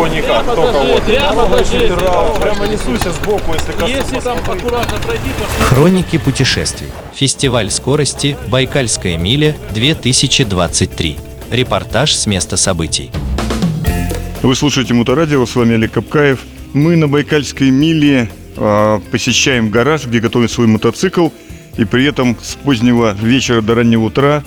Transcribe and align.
его 0.00 0.14
никак, 0.14 0.44
только 0.46 0.78
вот. 0.78 1.02
Прямо, 1.02 1.46
прямо 2.40 2.66
несуся 2.66 3.10
сбоку, 3.12 3.54
если. 3.54 3.88
Если 3.88 4.20
там 4.20 4.38
аккуратно 4.38 4.98
пройти, 4.98 5.30
то 5.38 5.64
Хроники 5.64 6.18
путешествий. 6.18 6.88
Фестиваль 7.14 7.70
скорости 7.70 8.36
«Байкальская 8.48 9.16
миля 9.18 9.56
2023». 9.74 11.18
Репортаж 11.50 12.14
с 12.14 12.26
места 12.26 12.56
событий. 12.56 13.10
Вы 14.42 14.54
слушаете 14.54 14.94
Моторадио, 14.94 15.44
с 15.44 15.54
вами 15.54 15.74
Олег 15.74 15.92
Капкаев. 15.92 16.40
Мы 16.72 16.96
на 16.96 17.08
Байкальской 17.08 17.70
миле 17.70 18.30
а, 18.56 19.00
посещаем 19.10 19.70
гараж, 19.70 20.06
где 20.06 20.20
готовят 20.20 20.50
свой 20.50 20.66
мотоцикл. 20.66 21.28
И 21.76 21.84
при 21.84 22.04
этом 22.04 22.36
с 22.40 22.54
позднего 22.54 23.12
вечера 23.20 23.60
до 23.60 23.74
раннего 23.74 24.04
утра 24.04 24.42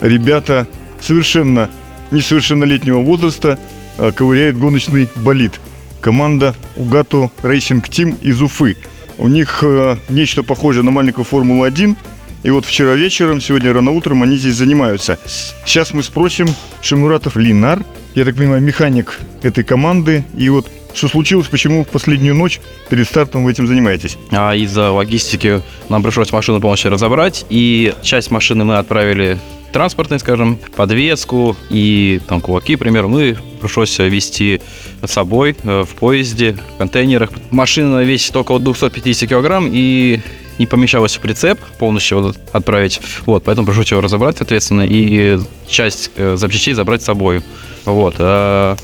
ребята 0.00 0.66
совершенно 1.00 1.70
несовершеннолетнего 2.10 2.98
возраста 3.00 3.58
а, 3.98 4.12
ковыряют 4.12 4.56
гоночный 4.56 5.08
болид. 5.16 5.60
Команда 6.00 6.54
UGATU 6.76 7.30
Racing 7.42 7.88
Team 7.88 8.16
из 8.20 8.40
Уфы. 8.40 8.76
У 9.18 9.28
них 9.28 9.60
а, 9.62 9.98
нечто 10.08 10.42
похожее 10.42 10.84
на 10.84 10.90
маленькую 10.90 11.24
Формулу-1. 11.24 11.96
И 12.42 12.50
вот 12.50 12.64
вчера 12.64 12.94
вечером, 12.94 13.40
сегодня 13.40 13.72
рано 13.72 13.90
утром 13.90 14.22
они 14.22 14.36
здесь 14.36 14.54
занимаются. 14.54 15.18
Сейчас 15.64 15.92
мы 15.92 16.02
спросим 16.02 16.46
Шамуратов 16.80 17.36
Линар, 17.36 17.84
я 18.14 18.24
так 18.24 18.36
понимаю, 18.36 18.62
механик 18.62 19.18
этой 19.42 19.64
команды. 19.64 20.24
И 20.36 20.48
вот 20.48 20.70
что 20.96 21.08
случилось, 21.08 21.46
почему 21.46 21.84
в 21.84 21.88
последнюю 21.88 22.34
ночь 22.34 22.60
перед 22.88 23.06
стартом 23.06 23.44
вы 23.44 23.52
этим 23.52 23.66
занимаетесь? 23.66 24.16
А 24.30 24.54
из-за 24.54 24.90
логистики 24.90 25.62
нам 25.88 26.02
пришлось 26.02 26.32
машину 26.32 26.60
полностью 26.60 26.90
разобрать, 26.90 27.44
и 27.50 27.94
часть 28.02 28.30
машины 28.30 28.64
мы 28.64 28.78
отправили 28.78 29.38
транспортной, 29.72 30.18
скажем, 30.18 30.58
подвеску 30.74 31.54
и 31.68 32.20
там 32.26 32.40
кулаки, 32.40 32.76
к 32.76 32.78
примеру, 32.78 33.08
ну 33.08 33.20
и 33.20 33.34
пришлось 33.60 33.98
везти 33.98 34.62
с 35.02 35.10
собой 35.10 35.54
э, 35.62 35.84
в 35.84 35.94
поезде, 35.96 36.56
в 36.74 36.78
контейнерах. 36.78 37.30
Машина 37.50 38.02
весит 38.02 38.34
около 38.34 38.58
250 38.58 39.28
килограмм 39.28 39.68
и 39.70 40.20
не 40.58 40.66
помещалась 40.66 41.16
в 41.16 41.20
прицеп 41.20 41.60
полностью 41.78 42.22
вот 42.22 42.38
отправить. 42.52 43.00
Вот, 43.26 43.44
поэтому 43.44 43.66
пришлось 43.66 43.90
его 43.90 44.00
разобрать, 44.00 44.38
соответственно, 44.38 44.86
и 44.88 45.38
часть 45.68 46.10
э, 46.16 46.36
запчастей 46.36 46.72
забрать 46.72 47.02
с 47.02 47.04
собой. 47.04 47.42
Вот. 47.84 48.14
а 48.18 48.76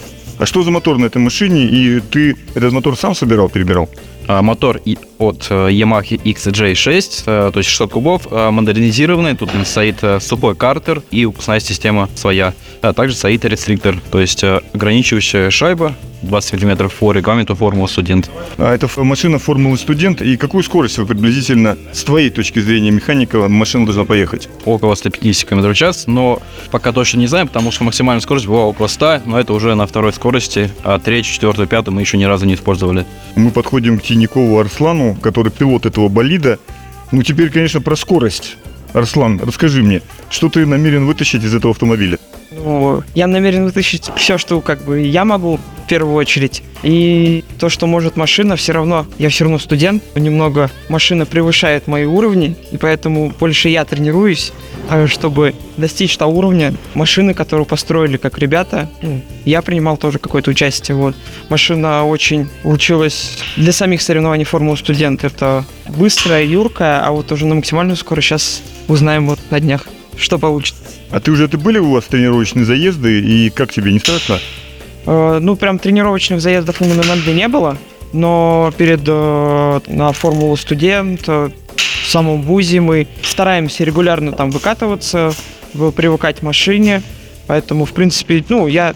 А 0.42 0.46
что 0.46 0.64
за 0.64 0.72
мотор 0.72 0.98
на 0.98 1.04
этой 1.06 1.18
машине? 1.18 1.66
И 1.66 2.00
ты 2.00 2.36
этот 2.56 2.72
мотор 2.72 2.96
сам 2.96 3.14
собирал, 3.14 3.48
перебирал? 3.48 3.88
А, 4.28 4.42
Мотор 4.42 4.80
от 5.18 5.46
э, 5.50 5.70
Yamaha 5.70 6.20
XJ6, 6.22 7.24
э, 7.26 7.50
то 7.52 7.58
есть 7.58 7.68
600 7.68 7.92
кубов, 7.92 8.28
э, 8.30 8.50
модернизированный. 8.50 9.36
Тут 9.36 9.50
стоит 9.64 10.02
сухой 10.20 10.54
картер 10.54 11.02
и 11.10 11.24
выпускная 11.24 11.60
система 11.60 12.08
своя. 12.14 12.54
А 12.82 12.92
также 12.92 13.14
стоит 13.14 13.44
рестриктор, 13.44 13.96
то 14.10 14.20
есть 14.20 14.42
ограничивающая 14.72 15.50
шайба 15.50 15.94
20 16.22 16.62
мм 16.62 16.88
по 16.88 17.12
регламенту 17.12 17.54
Формула 17.54 17.86
Студент. 17.86 18.30
А 18.58 18.74
это 18.74 18.88
машина 19.02 19.38
Формулы 19.38 19.76
Студент. 19.76 20.22
И 20.22 20.36
какую 20.36 20.62
скорость 20.62 20.98
вы 20.98 21.06
приблизительно, 21.06 21.76
с 21.92 22.04
твоей 22.04 22.30
точки 22.30 22.60
зрения 22.60 22.90
механика, 22.90 23.48
машина 23.48 23.84
должна 23.84 24.04
поехать? 24.04 24.48
Около 24.64 24.94
150 24.94 25.48
км 25.48 25.68
в 25.68 25.74
час, 25.74 26.06
но 26.06 26.40
пока 26.70 26.92
точно 26.92 27.18
не 27.18 27.26
знаем, 27.26 27.48
потому 27.48 27.70
что 27.70 27.84
максимальная 27.84 28.20
скорость 28.20 28.46
была 28.46 28.64
около 28.64 28.86
100, 28.86 29.22
но 29.26 29.38
это 29.38 29.52
уже 29.52 29.74
на 29.74 29.86
второй 29.86 30.12
скорости, 30.12 30.70
а 30.84 30.98
третью, 30.98 31.34
четвертую, 31.34 31.68
пятую 31.68 31.94
мы 31.94 32.00
еще 32.00 32.16
ни 32.16 32.24
разу 32.24 32.46
не 32.46 32.54
использовали. 32.54 33.04
Мы 33.34 33.50
подходим 33.50 33.98
к 33.98 34.02
Тиньякову 34.12 34.60
Арслану, 34.60 35.14
который 35.14 35.50
пилот 35.50 35.86
этого 35.86 36.08
болида. 36.08 36.58
Ну, 37.12 37.22
теперь, 37.22 37.48
конечно, 37.48 37.80
про 37.80 37.96
скорость. 37.96 38.58
Арслан, 38.92 39.40
расскажи 39.42 39.82
мне, 39.82 40.02
что 40.28 40.50
ты 40.50 40.66
намерен 40.66 41.06
вытащить 41.06 41.42
из 41.44 41.54
этого 41.54 41.70
автомобиля? 41.70 42.18
Ну, 42.50 43.02
я 43.14 43.26
намерен 43.26 43.64
вытащить 43.64 44.10
все, 44.16 44.36
что 44.36 44.60
как 44.60 44.82
бы 44.84 45.00
я 45.00 45.24
могу 45.24 45.58
первую 45.92 46.14
очередь. 46.14 46.62
И 46.82 47.44
то, 47.58 47.68
что 47.68 47.86
может 47.86 48.16
машина, 48.16 48.56
все 48.56 48.72
равно, 48.72 49.06
я 49.18 49.28
все 49.28 49.44
равно 49.44 49.58
студент, 49.58 50.02
немного 50.14 50.70
машина 50.88 51.26
превышает 51.26 51.86
мои 51.86 52.06
уровни, 52.06 52.56
и 52.70 52.78
поэтому 52.78 53.30
больше 53.38 53.68
я 53.68 53.84
тренируюсь, 53.84 54.54
а 54.88 55.06
чтобы 55.06 55.54
достичь 55.76 56.16
того 56.16 56.38
уровня 56.38 56.72
машины, 56.94 57.34
которую 57.34 57.66
построили 57.66 58.16
как 58.16 58.38
ребята. 58.38 58.88
ну, 59.02 59.20
я 59.44 59.60
принимал 59.60 59.98
тоже 59.98 60.18
какое-то 60.18 60.50
участие. 60.50 60.96
Вот. 60.96 61.14
Машина 61.50 62.06
очень 62.06 62.48
училась 62.64 63.36
для 63.58 63.72
самих 63.72 64.00
соревнований 64.00 64.46
Формулы 64.46 64.78
Студент. 64.78 65.24
Это 65.24 65.66
быстрая, 65.90 66.42
юркая, 66.42 67.04
а 67.04 67.10
вот 67.10 67.30
уже 67.32 67.44
на 67.44 67.54
максимальную 67.54 67.98
скорость 67.98 68.28
сейчас 68.28 68.62
узнаем 68.88 69.26
вот 69.26 69.40
на 69.50 69.60
днях, 69.60 69.86
что 70.16 70.38
получится. 70.38 70.80
А 71.10 71.20
ты 71.20 71.30
уже, 71.32 71.44
это 71.44 71.58
были 71.58 71.78
у 71.78 71.90
вас 71.90 72.04
тренировочные 72.04 72.64
заезды, 72.64 73.20
и 73.20 73.50
как 73.50 73.70
тебе, 73.70 73.92
не 73.92 73.98
страшно? 73.98 74.38
Э, 75.06 75.38
Ну, 75.40 75.56
прям 75.56 75.78
тренировочных 75.78 76.40
заездов 76.40 76.80
именно 76.80 77.02
на 77.02 77.14
льды 77.14 77.32
не 77.32 77.48
было, 77.48 77.76
но 78.12 78.72
перед 78.76 79.00
э, 79.06 79.80
на 79.86 80.12
Формулу 80.12 80.56
Студент 80.56 81.26
в 81.26 81.52
самом 82.06 82.42
ВУЗе 82.42 82.80
мы 82.80 83.06
стараемся 83.22 83.84
регулярно 83.84 84.32
там 84.32 84.50
выкатываться, 84.50 85.32
привыкать 85.96 86.40
к 86.40 86.42
машине, 86.42 87.02
поэтому, 87.46 87.84
в 87.84 87.92
принципе, 87.92 88.44
ну, 88.48 88.66
я 88.66 88.94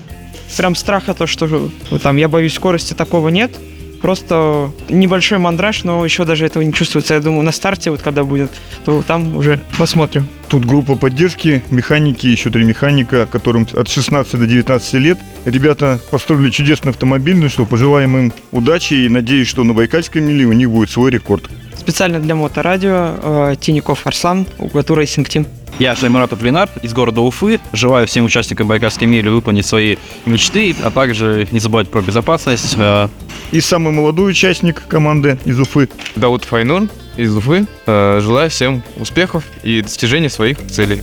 прям 0.57 0.75
страха 0.75 1.15
то, 1.15 1.27
что 1.27 1.71
там 2.03 2.17
я 2.17 2.29
боюсь 2.29 2.55
скорости, 2.55 2.95
такого 2.95 3.29
нет. 3.29 3.53
Просто 4.01 4.71
небольшой 4.89 5.39
мандраж, 5.39 5.85
но 5.85 6.05
еще 6.05 6.25
даже 6.25 6.47
этого 6.47 6.63
не 6.63 6.73
чувствуется. 6.73 7.15
Я 7.15 7.21
думаю, 7.21 7.43
на 7.43 7.53
старте, 7.53 7.91
вот 7.91 8.03
когда 8.03 8.25
будет, 8.25 8.51
то 8.85 9.03
там 9.03 9.37
уже 9.37 9.61
посмотрим. 9.79 10.29
Тут 10.49 10.65
группа 10.65 10.95
поддержки, 10.97 11.63
механики, 11.71 12.27
еще 12.27 12.51
три 12.51 12.65
механика, 12.65 13.27
которым 13.27 13.67
от 13.73 13.89
16 13.89 14.39
до 14.39 14.47
19 14.47 14.95
лет. 14.95 15.19
Ребята 15.45 15.99
построили 16.11 16.51
чудесный 16.51 16.91
автомобиль, 16.91 17.37
ну 17.37 17.49
что, 17.49 17.67
пожелаем 17.67 18.17
им 18.17 18.33
удачи 18.53 18.95
и 18.95 19.09
надеюсь, 19.09 19.49
что 19.49 19.65
на 19.65 19.75
Байкальской 19.75 20.23
миле 20.23 20.47
у 20.47 20.53
них 20.53 20.71
будет 20.71 20.91
свой 20.91 21.11
рекорд. 21.11 21.51
Специально 21.87 22.19
для 22.19 22.35
моторадио 22.35 23.15
э, 23.23 23.55
Тиняков 23.61 24.09
Арслан, 24.09 24.45
UGATU 24.59 24.97
Racing 24.97 25.29
Team. 25.29 25.47
Я 25.79 25.95
Шаймуратов 25.95 26.43
Ленар 26.43 26.69
из 26.83 26.93
города 26.93 27.21
Уфы. 27.21 27.61
Желаю 27.73 28.09
всем 28.09 28.25
участникам 28.25 28.67
Байкальской 28.67 29.07
мили 29.07 29.29
выполнить 29.29 29.67
свои 29.67 29.95
мечты, 30.25 30.75
а 30.83 30.91
также 30.91 31.47
не 31.53 31.61
забывать 31.61 31.89
про 31.89 32.01
безопасность. 32.03 32.75
Э, 32.77 33.07
И 33.53 33.61
самый 33.61 33.93
молодой 33.93 34.33
участник 34.33 34.83
команды 34.89 35.39
из 35.45 35.61
Уфы. 35.61 35.89
Дауд 36.17 36.45
Файнун 36.45 36.91
из 37.17 37.37
Уфы. 37.37 37.67
Э, 37.87 38.19
Желаю 38.21 38.51
всем 38.51 38.83
успехов 38.97 39.45
и 39.63 39.81
достижения 39.81 40.29
своих 40.29 40.59
целей. 40.67 41.03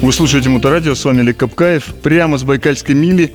Вы 0.00 0.12
слушаете 0.14 0.48
Моторадио, 0.48 0.94
с 0.94 1.04
вами 1.04 1.20
Олег 1.20 1.36
Капкаев. 1.36 1.94
Прямо 2.02 2.38
с 2.38 2.42
Байкальской 2.42 2.94
мили, 2.94 3.34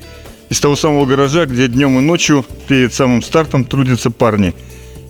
из 0.51 0.59
того 0.59 0.75
самого 0.75 1.05
гаража, 1.05 1.45
где 1.45 1.69
днем 1.69 1.97
и 1.97 2.01
ночью 2.01 2.45
перед 2.67 2.93
самым 2.93 3.23
стартом 3.23 3.63
трудятся 3.63 4.11
парни. 4.11 4.53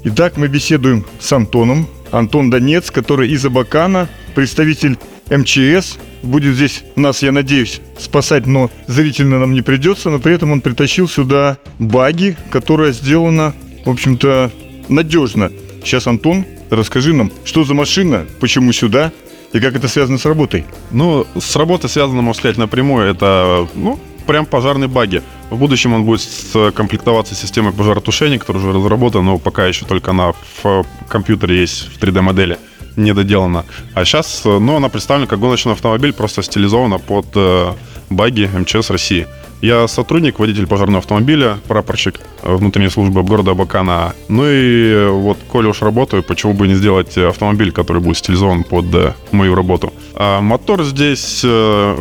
Итак, 0.03 0.37
мы 0.37 0.47
беседуем 0.47 1.03
с 1.19 1.33
Антоном. 1.33 1.87
Антон 2.11 2.51
Донец, 2.51 2.91
который 2.91 3.27
из 3.27 3.43
Абакана, 3.43 4.07
представитель 4.35 4.99
МЧС. 5.31 5.97
Будет 6.21 6.53
здесь 6.55 6.83
нас, 6.95 7.23
я 7.23 7.31
надеюсь, 7.31 7.81
спасать, 7.97 8.45
но 8.45 8.69
зрительно 8.85 9.39
нам 9.39 9.53
не 9.53 9.63
придется. 9.63 10.11
Но 10.11 10.19
при 10.19 10.35
этом 10.35 10.51
он 10.51 10.61
притащил 10.61 11.09
сюда 11.09 11.57
баги, 11.79 12.37
которая 12.51 12.91
сделана, 12.91 13.55
в 13.83 13.89
общем-то, 13.89 14.51
надежно. 14.89 15.51
Сейчас, 15.83 16.05
Антон, 16.05 16.45
расскажи 16.69 17.15
нам, 17.15 17.31
что 17.45 17.63
за 17.63 17.73
машина, 17.73 18.27
почему 18.39 18.71
сюда 18.73 19.11
и 19.53 19.59
как 19.59 19.75
это 19.75 19.87
связано 19.87 20.19
с 20.19 20.25
работой. 20.25 20.65
Ну, 20.91 21.25
с 21.39 21.55
работой 21.55 21.89
связано, 21.89 22.21
можно 22.21 22.39
сказать, 22.39 22.57
напрямую. 22.57 23.09
Это, 23.09 23.67
ну, 23.73 23.99
прям 24.25 24.45
пожарные 24.45 24.87
баги. 24.87 25.21
В 25.49 25.57
будущем 25.57 25.93
он 25.93 26.03
будет 26.05 26.21
с- 26.21 26.71
комплектоваться 26.71 27.35
системой 27.35 27.73
пожаротушения, 27.73 28.39
которая 28.39 28.63
уже 28.63 28.73
разработана, 28.77 29.23
но 29.23 29.37
пока 29.37 29.65
еще 29.67 29.85
только 29.85 30.11
она 30.11 30.33
в 30.63 30.85
компьютере 31.07 31.59
есть, 31.61 31.87
в 31.93 31.99
3D-модели, 32.01 32.57
не 32.95 33.13
доделана. 33.13 33.65
А 33.93 34.05
сейчас, 34.05 34.41
ну, 34.45 34.75
она 34.75 34.89
представлена 34.89 35.27
как 35.27 35.39
гоночный 35.39 35.73
автомобиль, 35.73 36.13
просто 36.13 36.41
стилизована 36.43 36.99
под 36.99 37.25
э, 37.35 37.73
баги 38.11 38.49
МЧС 38.53 38.89
России. 38.89 39.27
Я 39.61 39.87
сотрудник, 39.87 40.39
водитель 40.39 40.65
пожарного 40.65 40.99
автомобиля, 40.99 41.59
прапорщик 41.67 42.19
э, 42.41 42.55
внутренней 42.55 42.89
службы 42.89 43.21
города 43.21 43.51
Абакана. 43.51 44.15
Ну 44.27 44.43
и 44.47 44.91
э, 44.91 45.09
вот, 45.09 45.37
коли 45.47 45.67
уж 45.67 45.83
работаю, 45.83 46.23
почему 46.23 46.53
бы 46.53 46.67
не 46.67 46.73
сделать 46.73 47.15
э, 47.15 47.27
автомобиль, 47.27 47.71
который 47.71 48.01
будет 48.01 48.17
стилизован 48.17 48.63
под 48.63 48.85
мою 49.31 49.53
работу. 49.53 49.93
А 50.15 50.41
мотор 50.41 50.83
здесь 50.83 51.45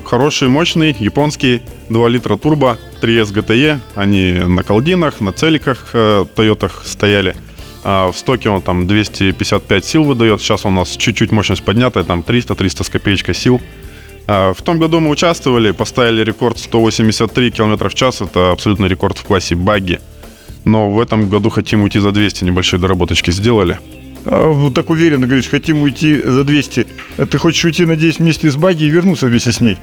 хороший, 0.07 0.49
мощный, 0.49 0.97
японский, 0.99 1.61
2 1.91 2.09
литра 2.09 2.37
турбо, 2.39 2.79
3S 3.03 3.33
GTE. 3.35 3.79
Они 3.95 4.33
на 4.33 4.62
колдинах, 4.62 5.21
на 5.21 5.33
целиках, 5.33 5.95
Тойотах 6.35 6.83
стояли. 6.87 7.37
А 7.83 8.11
в 8.11 8.17
стоке 8.17 8.51
он 8.51 8.62
там 8.62 8.87
255 8.87 9.85
сил 9.85 10.05
выдает. 10.05 10.41
Сейчас 10.41 10.65
у 10.65 10.71
нас 10.71 10.97
чуть-чуть 10.97 11.31
мощность 11.33 11.62
поднятая, 11.62 12.05
там 12.05 12.21
300-300 12.27 12.85
с 12.85 12.89
копеечкой 12.89 13.35
сил. 13.35 13.61
А, 14.32 14.55
В 14.55 14.62
том 14.62 14.79
году 14.79 15.00
мы 15.00 15.11
участвовали, 15.11 15.73
поставили 15.73 16.23
рекорд 16.23 16.56
183 16.56 17.50
км 17.50 17.88
в 17.88 17.94
час. 17.94 18.21
Это 18.21 18.53
абсолютный 18.53 18.87
рекорд 18.87 19.19
в 19.19 19.25
классе 19.25 19.56
багги. 19.56 19.99
Но 20.65 20.88
в 20.88 21.00
этом 21.00 21.29
году 21.29 21.50
хотим 21.50 21.82
уйти 21.82 21.99
за 21.99 22.12
200, 22.12 22.44
небольшие 22.44 22.79
доработочки 22.79 23.32
сделали. 23.32 23.81
А, 24.27 24.71
так 24.73 24.88
уверенно 24.91 25.27
говоришь, 25.27 25.49
хотим 25.49 25.82
уйти 25.82 26.23
за 26.23 26.44
200. 26.44 26.87
А 27.19 27.27
ты 27.27 27.38
хочешь 27.38 27.65
уйти, 27.65 27.85
надеюсь, 27.85 28.21
вместе 28.21 28.49
с 28.49 28.55
Баги 28.55 28.85
и 28.85 28.88
вернуться 28.88 29.27
вместе 29.27 29.50
с 29.50 29.61
ней? 29.61 29.79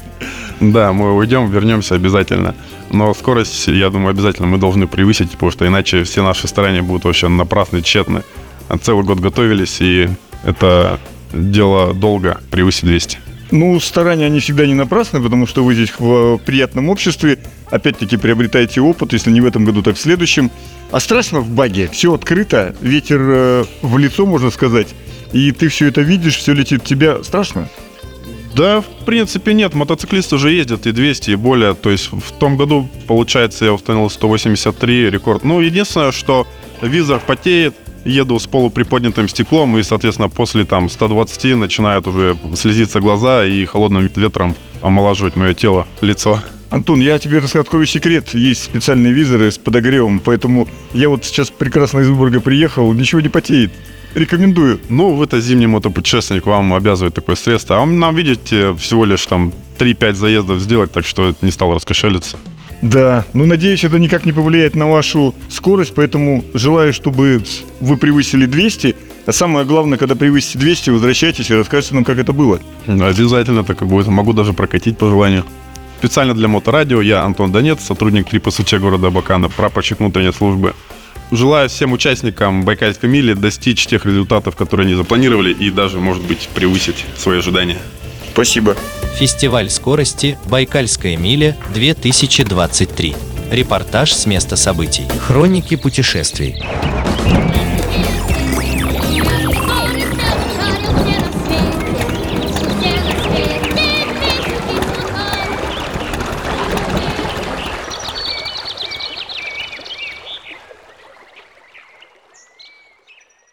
Да, 0.62 0.94
мы 0.94 1.18
уйдем, 1.18 1.52
вернемся 1.52 1.96
обязательно. 1.96 2.56
Но 2.90 3.14
скорость, 3.14 3.68
я 3.68 3.90
думаю, 3.90 4.12
обязательно 4.12 4.48
мы 4.48 4.58
должны 4.58 4.88
превысить, 4.88 5.32
потому 5.32 5.52
что 5.52 5.68
иначе 5.68 6.06
все 6.06 6.24
наши 6.24 6.48
старания 6.48 6.82
будут 6.82 7.04
вообще 7.04 7.28
напрасны, 7.28 7.82
тщетны. 7.82 8.24
А 8.70 8.78
целый 8.78 9.04
год 9.04 9.20
готовились, 9.20 9.82
и 9.82 10.08
это 10.46 11.02
дело 11.34 11.94
долго 11.94 12.40
превысить 12.50 12.86
200. 12.86 13.27
Ну, 13.52 13.80
старания, 13.80 14.26
они 14.26 14.40
всегда 14.40 14.66
не 14.66 14.74
напрасны, 14.74 15.22
потому 15.22 15.48
что 15.48 15.64
вы 15.64 15.74
здесь 15.74 15.94
в 15.98 16.36
э, 16.36 16.38
приятном 16.46 16.90
обществе, 16.90 17.40
опять-таки 17.70 18.18
приобретаете 18.18 18.82
опыт, 18.82 19.14
если 19.14 19.32
не 19.32 19.40
в 19.40 19.46
этом 19.46 19.64
году, 19.64 19.82
так 19.82 19.96
в 19.96 20.00
следующем. 20.00 20.52
А 20.92 21.00
страшно 21.00 21.40
в 21.40 21.50
баге, 21.50 21.88
все 21.88 22.14
открыто, 22.14 22.76
ветер 22.82 23.20
э, 23.22 23.66
в 23.82 23.98
лицо, 23.98 24.26
можно 24.26 24.52
сказать, 24.52 24.88
и 25.32 25.52
ты 25.52 25.70
все 25.70 25.88
это 25.88 26.02
видишь, 26.02 26.38
все 26.38 26.54
летит 26.54 26.84
тебя. 26.84 27.24
Страшно? 27.24 27.70
Да, 28.56 28.82
в 28.82 29.06
принципе, 29.06 29.54
нет. 29.54 29.76
Мотоциклисты 29.76 30.36
уже 30.36 30.52
ездят 30.52 30.88
и 30.88 30.92
200, 30.92 31.32
и 31.32 31.36
более. 31.36 31.76
То 31.76 31.92
есть 31.92 32.12
в 32.12 32.32
том 32.40 32.58
году, 32.58 32.90
получается, 33.06 33.66
я 33.66 33.74
установил 33.74 34.10
183 34.10 35.12
рекорд. 35.12 35.44
Ну, 35.44 35.62
единственное, 35.62 36.12
что 36.12 36.48
визор 36.82 37.20
потеет, 37.20 37.76
еду 38.08 38.40
с 38.40 38.48
полуприподнятым 38.48 39.28
стеклом, 39.28 39.78
и, 39.78 39.84
соответственно, 39.84 40.30
после 40.30 40.66
там 40.66 40.90
120 40.90 41.56
начинают 41.58 42.08
уже 42.08 42.38
слезиться 42.56 43.00
глаза 43.00 43.46
и 43.46 43.66
холодным 43.66 44.10
ветром 44.16 44.56
омолаживать 44.82 45.36
мое 45.36 45.54
тело, 45.54 45.88
лицо. 46.02 46.42
Антон, 46.70 47.00
я 47.00 47.18
тебе 47.18 47.40
расскажу 47.40 47.64
такой 47.64 47.88
секрет. 47.88 48.34
Есть 48.34 48.64
специальные 48.64 49.14
визоры 49.14 49.52
с 49.52 49.58
подогревом, 49.58 50.20
поэтому 50.20 50.68
я 50.94 51.08
вот 51.08 51.24
сейчас 51.24 51.50
прекрасно 51.50 52.00
из 52.00 52.10
Выборга 52.10 52.42
приехал, 52.42 52.92
ничего 52.94 53.22
не 53.22 53.30
потеет. 53.30 53.72
Рекомендую. 54.16 54.80
Ну, 54.90 55.14
вы-то 55.14 55.40
зимний 55.40 55.68
мотопутешественник, 55.68 56.46
вам 56.46 56.74
обязывает 56.74 57.14
такое 57.14 57.36
средство. 57.36 57.78
А 57.78 57.86
нам, 57.86 58.16
видите, 58.16 58.74
всего 58.76 59.06
лишь 59.06 59.26
там 59.26 59.54
3-5 59.78 60.14
заездов 60.14 60.60
сделать, 60.60 60.92
так 60.92 61.06
что 61.06 61.30
это 61.30 61.46
не 61.46 61.52
стал 61.52 61.74
раскошелиться. 61.74 62.38
Да, 62.82 63.26
ну 63.34 63.46
надеюсь, 63.46 63.84
это 63.84 63.98
никак 63.98 64.26
не 64.26 64.32
повлияет 64.32 64.76
на 64.76 64.88
вашу 64.88 65.34
скорость, 65.50 65.94
поэтому 65.96 66.44
желаю, 66.54 66.94
чтобы 66.94 67.42
вы 67.80 67.98
превысили 67.98 68.46
200. 68.46 68.96
А 69.26 69.32
самое 69.32 69.66
главное, 69.66 69.98
когда 69.98 70.16
превысите 70.16 70.60
200, 70.60 70.92
возвращайтесь 70.92 71.50
и 71.50 71.56
расскажите 71.56 71.96
нам, 71.96 72.04
как 72.04 72.18
это 72.20 72.34
было. 72.34 72.60
Обязательно 72.86 73.64
так 73.64 73.82
и 73.82 73.86
будет. 73.86 74.08
Могу 74.08 74.32
даже 74.34 74.54
прокатить 74.54 74.98
по 74.98 75.10
желанию. 75.10 75.44
Специально 75.98 76.36
для 76.36 76.48
Моторадио 76.48 77.02
я 77.02 77.24
Антон 77.24 77.52
Донец, 77.52 77.84
сотрудник 77.84 78.30
3 78.30 78.40
ПСЧ 78.40 78.76
города 78.76 79.08
Абакана, 79.08 79.50
прапорщик 79.50 80.00
внутренней 80.00 80.32
службы. 80.32 80.76
Желаю 81.32 81.68
всем 81.68 81.92
участникам 81.92 82.64
Байкальской 82.64 83.10
мили 83.10 83.34
достичь 83.34 83.88
тех 83.88 84.06
результатов, 84.06 84.56
которые 84.56 84.86
они 84.86 84.94
запланировали, 84.94 85.52
и 85.52 85.72
даже, 85.72 86.00
может 86.00 86.24
быть, 86.24 86.48
превысить 86.54 87.04
свои 87.18 87.40
ожидания. 87.40 87.80
Спасибо. 88.32 88.78
Фестиваль 89.18 89.72
скорости 89.72 90.38
«Байкальская 90.46 91.18
миля 91.18 91.58
2023». 91.74 93.16
Репортаж 93.50 94.14
с 94.14 94.28
места 94.28 94.56
событий. 94.56 95.08
Хроники 95.26 95.76
путешествий. 95.76 96.62